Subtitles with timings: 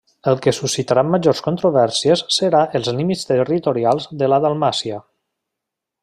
[0.29, 4.99] El que suscitarà majors controvèrsies serà els límits territorials de la Dalmàcia.